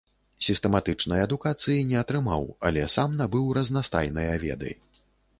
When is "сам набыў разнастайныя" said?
2.95-4.33